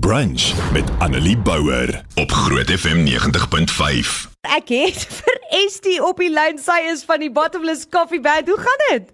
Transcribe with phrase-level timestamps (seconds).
[0.00, 4.30] Brunch met Annelie Bouwer op Groot FM 90.5.
[4.40, 6.56] Ek het vir Estie op die lyn.
[6.56, 8.48] Sy is van die Bottomless Coffee Band.
[8.48, 9.10] Hoe gaan dit?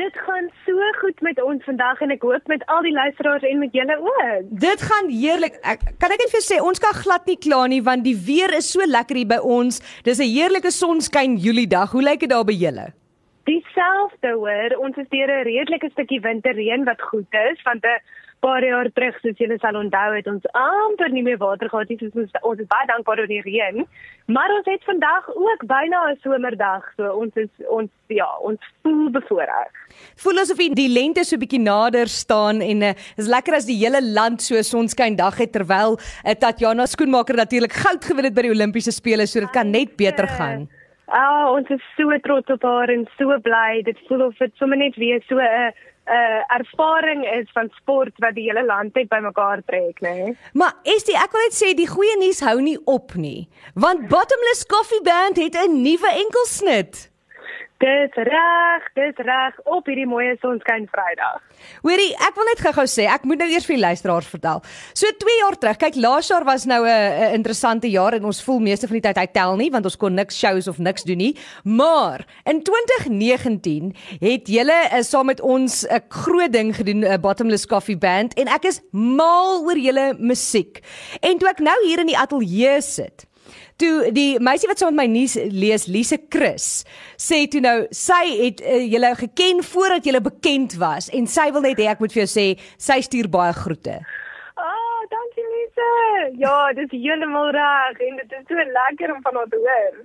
[0.00, 3.60] Dit gaan so goed met ons vandag en ek hoop met al die luisteraars en
[3.60, 4.48] met julle ook.
[4.64, 5.60] Dit gaan heerlik.
[5.60, 8.16] Ek kan ek net vir jou sê ons kan glad nie kla nie want die
[8.16, 9.84] weer is so lekker hier by ons.
[10.08, 11.92] Dis 'n heerlike sonskyn Julie dag.
[11.92, 12.88] Hoe lyk dit daar by julle?
[13.44, 14.72] Dieselfde hoor.
[14.80, 18.00] Ons is deur 'n redelike stukkie winterreën wat goed is want 'n
[18.42, 21.98] paar jaar terug soos julle sal onthou het ons amper nie meer water gehad nie.
[22.00, 23.84] Soos ons ons is baie dankbaar oor die reën.
[24.34, 26.82] Maar ons het vandag ook byna 'n somerdag.
[26.96, 29.70] So ons is ons ja ons voel bevoorreg.
[30.24, 34.02] Voel asof die lente so bietjie nader staan en uh, is lekker as die hele
[34.02, 38.54] land so sonskyn dag het terwyl uh, Tatjana skoenmaker natuurlik goud gewen het by die
[38.54, 40.68] Olimpiese spele so dit kan net beter gaan.
[41.12, 43.82] Ah, oh, ons is so trots op haar en so bly.
[43.84, 45.72] Dit voel of dit sommer net weer so 'n uh,
[46.06, 50.14] uh, ervaring is van sport wat die hele land net bymekaar trek, né?
[50.14, 50.36] Nee?
[50.52, 54.08] Maar is die ek wil net sê die goeie nuus hou nie op nie, want
[54.08, 57.11] Bottomless Coffee Band het 'n nuwe enkelsnit.
[57.82, 61.40] Dis reg, dis reg op hierdie mooi sonskyn Vrydag.
[61.82, 64.62] Hoorie, ek wil net gou-gou sê, ek moet nou eers vir die luisteraars vertel.
[64.94, 68.60] So 2 jaar terug, kyk, laas jaar was nou 'n interessante jaar en ons voel
[68.60, 71.18] meeste van die tyd hy tel nie want ons kon niks shows of niks doen
[71.18, 71.36] nie.
[71.64, 77.18] Maar in 2019 het julle uh, saam met ons 'n groot ding gedoen, 'n uh,
[77.18, 80.78] Bottomless Coffee Band en ek is mal oor julle musiek.
[81.20, 83.26] En toe ek nou hier in die ateljee sit,
[83.82, 86.84] toe die meisie wat saam met my nuus lees, Lise Chris,
[87.20, 91.64] sê toe nou sy het uh, julle geken voordat julle bekend was en sy wil
[91.66, 92.46] net hê ek moet vir jou sê
[92.78, 93.98] sy stuur baie groete.
[94.62, 95.88] Oh, dankie Lise.
[96.38, 99.96] Ja, dit is heeltemal reg en dit is so lekker om van haar te hoor.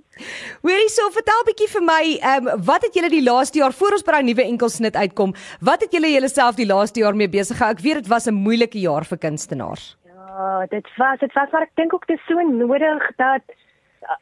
[0.66, 3.98] Hoorie, so vertel bietjie vir my, ehm um, wat het julle die laaste jaar voor
[3.98, 5.36] ons by daai nuwe enkelsnit uitkom?
[5.70, 7.70] Wat het julle julleself die laaste jaar mee besig gehou?
[7.76, 9.94] Ek weet dit was 'n moeilike jaar vir kunstenaars.
[10.10, 13.42] Ja, dit was dit was maar ek dink ook dit is so nodig dat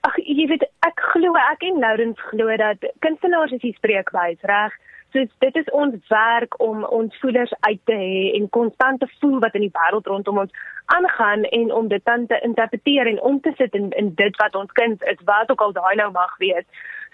[0.00, 4.72] ag jy weet ek glo ek en Lourens glo dat kunstenaars is die spreekwys reg?
[5.12, 9.38] So dit is ons werk om ons voelers uit te hê en konstant te voel
[9.44, 10.64] wat in die wêreld rondom ons
[10.96, 14.54] aangaan en om dit dan te interpreteer en om te sit in in dit wat
[14.54, 16.66] ons kind is wat ook al daai nou mag wees.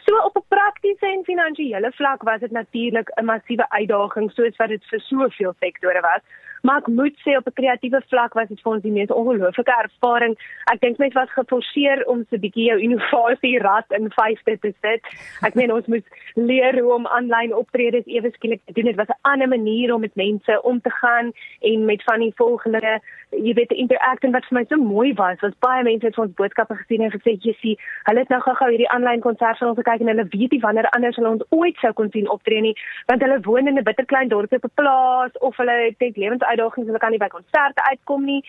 [0.07, 4.69] So op 'n praktiese en finansiële vlak was dit natuurlik 'n massiewe uitdaging soos wat
[4.69, 6.23] dit vir soveel sektore was
[6.63, 9.75] Maar ek moet sê op 'n kreatiewe vlak was dit vir ons die mees ongelooflike
[9.83, 10.35] ervaring.
[10.73, 14.73] Ek dink mense was geforseer om so 'n bietjie jou innovasie rad in vyfde te
[14.83, 15.03] sit.
[15.43, 18.85] Ek meen ons moet leer hoe om aanlyn optredes ewe skielik te doen.
[18.85, 22.33] Dit was 'n ander manier om met mense om te gaan en met van die
[22.35, 23.01] volgende
[23.33, 25.41] jy weet die interaksie wat vir my so mooi was.
[25.43, 28.69] Was baie mense het ons boodskappe gesien en gesê jy sien, hulle het nou gou-gou
[28.71, 31.81] hierdie aanlyn konsert van ons gekyk en hulle weet nie wanneer anders hulle ons ooit
[31.81, 32.75] sou kon sien optree nie,
[33.11, 36.43] want hulle woon in 'n bitterklein dorpie op 'n plaas of hulle het net lewens
[36.43, 38.43] uitdagings hulle kan nie by konserte uitkom nie.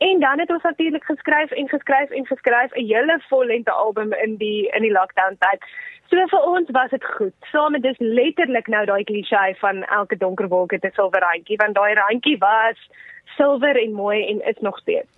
[0.00, 4.36] En dan het ons natuurlik geskryf en geskryf en geskryf 'n hele vollengte album in
[4.36, 5.60] die in die lockdown tyd.
[6.10, 7.34] So vir ons was dit goed.
[7.52, 11.56] Saam met dis letterlik nou daai klise van elke donker wolk het 'n silwer randjie,
[11.56, 12.78] want daai randjie was
[13.36, 15.08] silwer en mooi en is nog steeds.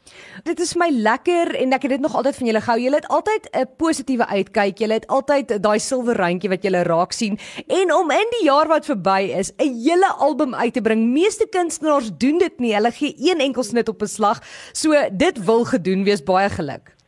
[0.43, 2.79] Dit is my lekker en ek het dit nog altyd van julle gehou.
[2.81, 4.79] Julle het altyd 'n positiewe uitkyk.
[4.79, 8.69] Julle het altyd daai silwer randjie wat julle raak sien en om in die jaar
[8.69, 11.13] wat verby is 'n hele album uit te bring.
[11.13, 12.75] Meeste kunstenaars doen dit nie.
[12.75, 14.41] Hulle gee een enkel snit op 'n slag.
[14.73, 17.02] So dit wil gedoen wees baie geluk.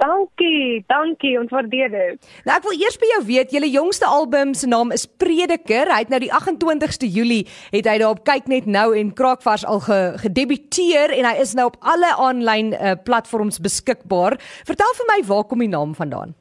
[0.00, 2.28] Dankie, dankie, ons waardeer dit.
[2.46, 5.90] Nou ek wil eers by jou weet, julle jongste album se naam is Prediker.
[5.92, 7.44] Hy het nou die 28ste Julie
[7.74, 11.68] het hy daarop kyk net nou en Kraakvars al ge, gedebuteer en hy is nou
[11.70, 14.38] op alle aanlyn uh, platforms beskikbaar.
[14.68, 16.32] Vertel vir my waar kom die naam vandaan?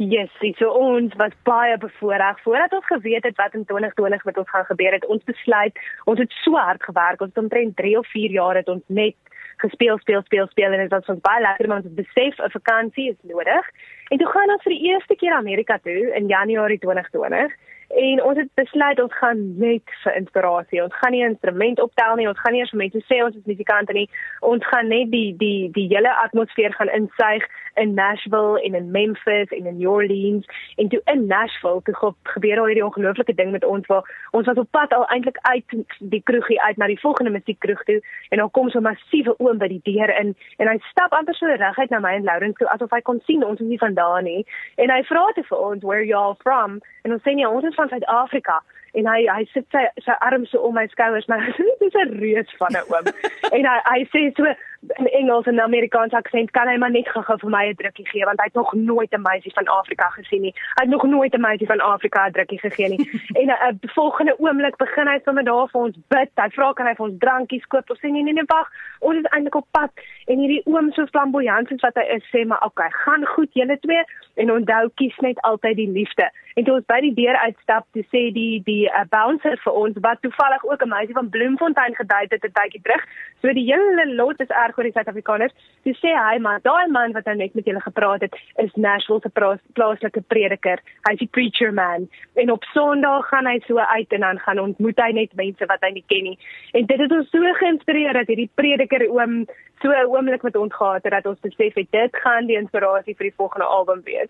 [0.00, 4.48] Yes, so ons was baie bevoorreg voordat ons geweet het wat in 2020 met ons
[4.48, 5.04] gaan gebeur het.
[5.12, 5.76] Ons besluit,
[6.08, 7.20] ons het so hard gewerk.
[7.20, 9.18] Ons het omtrent 3 of 4 jaar het ons net
[9.60, 13.10] gespeel speel speel speel en dit was ons baie lekker want ons besef 'n vakansie
[13.10, 13.64] is nodig.
[14.10, 17.52] En toe gaan ons vir die eerste keer Amerika toe in Januarie 2020
[17.96, 20.82] en ons het besluit ons gaan net vir inspirasie.
[20.82, 22.28] Ons gaan nie 'n instrument optel nie.
[22.28, 24.08] Ons gaan nie eers vir mense sê ons is musikante nie.
[24.40, 27.44] Ons gaan net die die die hele atmosfeer gaan insuig
[27.74, 32.58] in Nashville en in Memphis en in New Orleans en toe in Nashville toe gebeur
[32.58, 35.64] al hierdie ongelooflike ding met ons waar ons was op pad al eintlik uit
[35.98, 39.58] die kroegie uit na die volgende musiekkroeg toe en dan kom so 'n massiewe oom
[39.58, 42.68] by die deur in en hy stap amper so reguit na my en Lauren toe
[42.68, 45.84] asof hy kon sien ons is nie vandaan nie en hy vra te vir ons
[45.84, 48.60] where you all from en ons sê nee ons is van Suid-Afrika
[48.98, 52.18] en hy hy sit sy sy arms so om my skouers maar dit is 'n
[52.22, 53.06] reus van 'n oom
[53.56, 54.54] en hy hy sê so
[54.98, 58.24] in Engels en Amerikaans aksent kan hy maar net gou-gou vir my 'n drukkie gee
[58.24, 60.54] want hy het nog nooit 'n meisie van Afrika gesien nie.
[60.76, 63.10] Hy het nog nooit 'n meisie van Afrika 'n drukkie gegee nie.
[63.40, 66.30] en 'n uh, volgende oomblik begin hy sommer daar vir ons bid.
[66.34, 67.90] Hy vra kan hy vir ons drankies koop.
[67.90, 68.68] Ons sê nee nee nee wag.
[69.00, 69.90] Ons is eintlik op pad
[70.30, 73.76] en hierdie oom so flamboyant soos wat hy is sê maar okay, gaan goed julle
[73.82, 74.02] twee
[74.42, 76.28] en onthou kies net altyd die liefde.
[76.58, 79.98] En toe ons by die deur uitstap, toe sê die die uh, bouncer vir ons
[80.04, 83.02] wat toevallig ook 'n meisie van Bloemfontein gedate het 'n tydjie terug.
[83.42, 85.54] So die hele lot is reg oor die Suid-Afrikaners.
[85.84, 89.20] Dis sê hy maar daai man wat nou net met julle gepraat het is Nashville
[89.20, 89.30] se
[89.72, 90.78] plaaslike prediker.
[91.08, 92.08] Hy's die preacher man.
[92.34, 95.80] En op Sondag gaan hy so uit en dan gaan ontmoet hy net mense wat
[95.80, 96.38] hy nie ken nie.
[96.72, 99.46] En dit het ons so geïnspireer dat hierdie prediker oom
[99.82, 103.16] so 'n oomblik met ons gehad het dat ons besef het dit gaan die inspirasie
[103.16, 104.28] vir die volgende album wees.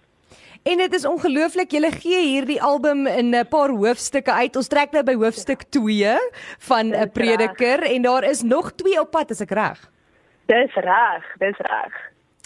[0.62, 1.70] En dit is ongelooflik.
[1.70, 4.56] Julle gee hierdie album in 'n paar hoofstukke uit.
[4.56, 6.18] Ons trek nou by hoofstuk 2
[6.58, 9.90] van 'n prediker en daar is nog 2 op pad as ek reg.
[10.46, 11.92] Dis reg, dis reg.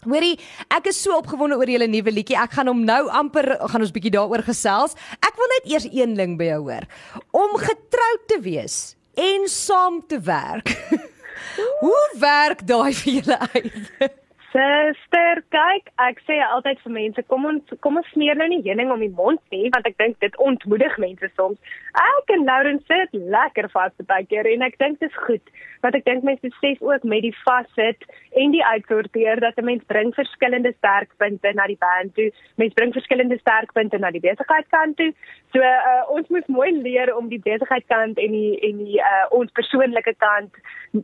[0.04, 2.36] Hoorie, ek is so opgewonde oor julle nuwe liedjie.
[2.36, 4.94] Ek gaan hom nou amper gaan ons bietjie daaroor gesels.
[5.20, 6.84] Ek wil net eers een ding by jou hoor.
[7.30, 10.68] Om getroud te wees en saam te werk.
[11.78, 14.12] Hoe werk daai vir julle uit?
[14.54, 18.92] Suster, kyk, ek sê altyd vir mense, kom ons kom ons smeer nou nie heuning
[18.94, 21.58] om die mond nie, want ek dink dit ontmoedig mense soms.
[21.98, 25.42] Ek en Lauren sit lekker vas baie keer en ek dink dit is goed.
[25.82, 28.06] Wat ek dink mense besef ook met die vassit
[28.38, 32.30] en die uitsorteer dat 'n mens bring verskillende sterkpunte na die band toe.
[32.54, 35.10] Mens bring verskillende sterkpunte na die besigheidskant toe.
[35.50, 39.50] So uh, ons moet mooi leer om die besigheidskant en die en die uh, ons
[39.50, 40.54] persoonlike kant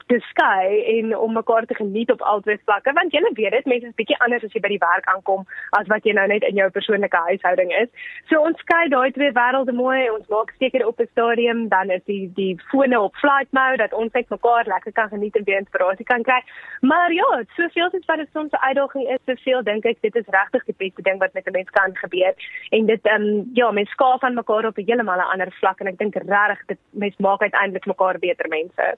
[0.07, 3.87] te skei en om mekaar te geniet op albei vlakke want jy weet dit mense
[3.87, 5.47] is bietjie anders as jy by die werk aankom
[5.79, 7.89] as wat jy nou net in jou persoonlike huishouding is.
[8.29, 10.11] So ons skei daai twee wêrelde mooi.
[10.11, 13.93] Ons maak seker op 'n stadium dan is die die fone op flight mode dat
[13.93, 16.41] ons net mekaar lekker kan geniet en weer inspirasie kan kry.
[16.81, 20.29] Maar ja, soveel soos wat dit soms 'n uitdaging is, soveel dink ek dit is
[20.29, 22.35] regtig die beste ding wat met 'n mens kan gebeur.
[22.71, 25.81] En dit ehm um, ja, mens skaaf aan mekaar op 'n heeltemal 'n ander vlak
[25.81, 28.97] en ek dink regtig dit mens maak uiteindelik mekaar beter mense.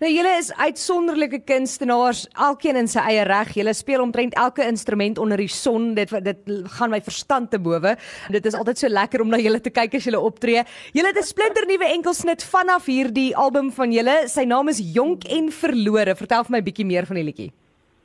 [0.00, 3.54] Nou julle is uitsonderlike kunstenaars, elkeen in sy eie reg.
[3.54, 5.94] Julle speel omtrent elke instrument onder die son.
[5.98, 7.96] Dit dit gaan my verstand te bowe.
[8.30, 10.64] Dit is altyd so lekker om na julle te kyk as julle optree.
[10.92, 14.28] Julle het 'n splinter nuwe enkelsnit vanaf hierdie album van julle.
[14.28, 16.14] Sy naam is Jonk en Verlore.
[16.14, 17.52] Vertel vir my bietjie meer van die liedjie.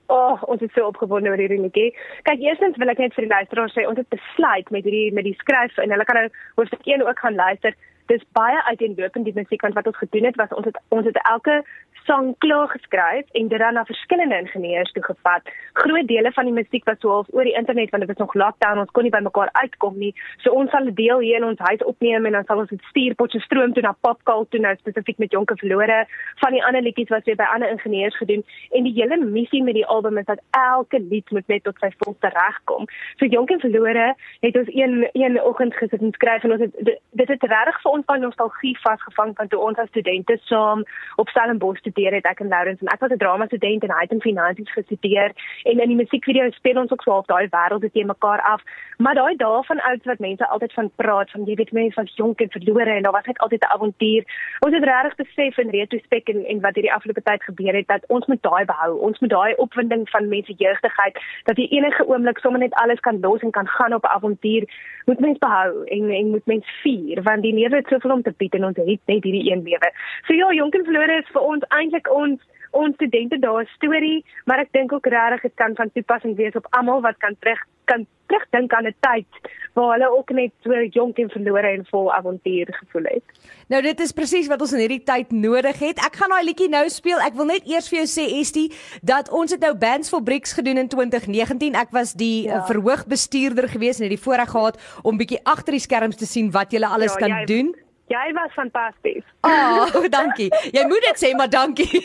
[0.08, 1.90] Oh, ons is so opgewonde oor hierdie liedjie.
[2.28, 5.26] Kyk, eerstens wil ek net vir die luisteraars sê ons het besluit met hierdie met
[5.26, 6.28] die skryf en hulle kan nou
[6.60, 7.74] hoofstuk 1 ook gaan luister.
[8.12, 11.64] Dis baie uiteenlopend die musiek wat ons gedoen het was ons het ons het elke
[12.06, 15.42] sang klaar geskryf en dit dan na verskillende ingenieurs toegevat.
[15.74, 18.34] Groot dele van die musiek was so half oor die internet want dit was nog
[18.34, 20.12] lockdown, ons kon nie by mekaar uitkom nie.
[20.44, 22.84] So ons sal 'n deel hier in ons huis opneem en dan sal ons dit
[22.90, 26.06] stuur Potchefstroom toe na Popkal toe nou spesifiek met Jonke Verlore.
[26.36, 29.74] Van die ander liedjies was weer by ander ingenieurs gedoen en die hele missie met
[29.74, 32.86] die album is dat elke lied moet net tot sy volste regkom.
[33.18, 37.28] So Jonke Verlore het ons een een oggend gesit en skryf en ons het dit
[37.28, 40.84] het regtig vir ons van nostalgie vasgevang van toe ons as studente saam
[41.22, 44.02] op Stellenbosch gestudeer het ek en Lawrence en ek was 'n drama student en hy
[44.02, 45.32] het in finansies gestudeer
[45.64, 48.62] en in die musiekvideo speel ons ook so half daai wêrelde teen mekaar af.
[48.98, 52.16] Maar daai dae van oud wat mense altyd van praat van jy weet mense was
[52.16, 54.24] jonk en verlore en daar was net altyd 'n avontuur.
[54.66, 58.04] Ons het regtig besef in retrospek en en wat hierdie afgelope tyd gebeur het dat
[58.08, 59.00] ons moet daai behou.
[59.00, 63.20] Ons moet daai opwinding van mense jeugdigheid dat jy enige oomblik sommer net alles kan
[63.20, 64.64] los en kan gaan op 'n avontuur
[65.06, 68.54] moet mens behou en en moet mens vier want die lewe soveel om te bied
[68.58, 69.92] en ons het net hierdie een lewe.
[70.28, 72.42] So ja jonk en verlore is vir ons eintlik ons
[72.76, 76.68] ons studente daar storie, maar ek dink ook regtig dit kan van toepassing wees op
[76.78, 79.30] almal wat kan terug kan terugdink aan 'n tyd
[79.74, 83.24] waar hulle ook net so jonk en verlore en vol avontuur gevoel het.
[83.68, 86.00] Nou dit is presies wat ons in hierdie tyd nodig het.
[86.06, 87.20] Ek gaan daai liedjie nou speel.
[87.20, 90.54] Ek wil net eers vir jou sê Estie dat ons het nou Bands for Bricks
[90.54, 91.76] gedoen in 2019.
[91.76, 92.66] Ek was die ja.
[92.66, 96.72] verhoogbestuurder gewees en het die voorreg gehad om bietjie agter die skerms te sien wat
[96.72, 97.76] jy alles ja, kan jy, doen.
[98.08, 99.24] Jy was fantasties.
[99.46, 100.50] Ah, oh, dankie.
[100.74, 102.02] Jy moet dit sê, maar dankie.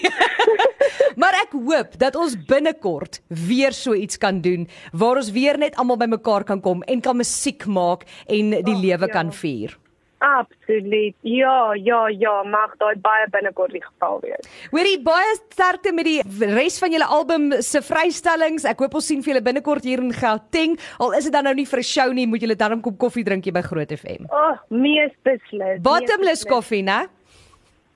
[1.20, 5.76] maar ek hoop dat ons binnekort weer so iets kan doen waar ons weer net
[5.80, 9.14] almal bymekaar kan kom en kan musiek maak en die oh, lewe ja.
[9.14, 9.78] kan vier.
[10.20, 11.14] Absoluut.
[11.24, 14.48] Ja, ja, ja, mag daai baie binnekort die geval wees.
[14.68, 16.20] Hoorie baie sterkte met die
[16.52, 18.66] res van julle album se vrystellings.
[18.68, 20.76] Ek hoop ons sien vir julle binnekort hier in Gauteng.
[21.00, 23.24] Al is dit dan nou nie vir 'n show nie, moet julle dan kom koffie
[23.24, 24.28] drink hier by Groot FM.
[24.28, 25.80] O, oh, mees beslis.
[25.80, 27.08] Bottomless koffie, né?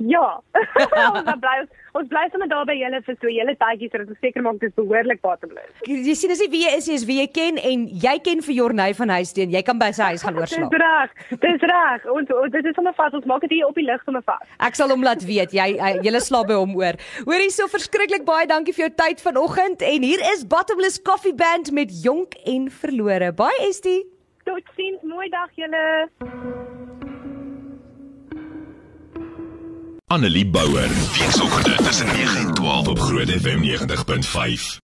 [0.03, 0.41] Ja.
[1.15, 4.19] ons bly ons, ons bly sommer daar by julle vir so julle tydjie sodat ons
[4.25, 5.71] seker maak dit is behoorlik bottomless.
[5.87, 8.43] Jy sien dis nie wie jy is, nie, is wie jy ken en jy ken
[8.43, 9.53] vir Jorney van Huisteen.
[9.55, 10.75] Jy kan by sy huis gaan oorslaap.
[10.75, 11.15] Dis reg.
[11.47, 12.09] Dis reg.
[12.11, 13.15] Ons ons- dit is sommer vas.
[13.21, 14.43] Ons maak dit hier op die lig sommer vas.
[14.67, 15.55] Ek sal hom laat weet.
[15.55, 16.99] Jy jy julle slaap by hom oor.
[17.29, 21.71] Hoorie so verskriklik baie dankie vir jou tyd vanoggend en hier is Bottomless Coffee Band
[21.73, 23.31] met Jonk en Verlore.
[23.33, 24.03] Baie Estie.
[24.45, 25.01] Totsiens.
[25.07, 25.85] Mooi dag julle.
[30.15, 30.89] Annelie Bouwer.
[31.19, 34.83] Weekoggend tussen 9 en 12 op Groot FM 90.5.